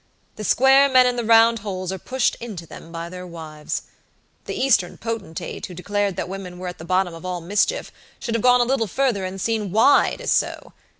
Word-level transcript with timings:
The 0.35 0.43
square 0.43 0.89
men 0.89 1.05
in 1.05 1.15
the 1.15 1.23
round 1.23 1.59
holes 1.59 1.91
are 1.91 1.99
pushed 1.99 2.33
into 2.39 2.65
them 2.65 2.91
by 2.91 3.07
their 3.07 3.27
wives. 3.27 3.83
The 4.45 4.55
Eastern 4.55 4.97
potentate 4.97 5.67
who 5.67 5.75
declared 5.75 6.15
that 6.15 6.27
women 6.27 6.57
were 6.57 6.67
at 6.69 6.79
the 6.79 6.85
bottom 6.85 7.13
of 7.13 7.23
all 7.23 7.39
mischief, 7.39 7.91
should 8.19 8.33
have 8.33 8.41
gone 8.41 8.61
a 8.61 8.63
little 8.63 8.87
further 8.87 9.25
and 9.25 9.39
seen 9.39 9.71
why 9.71 10.09
it 10.09 10.19
is 10.19 10.31
so. 10.31 10.73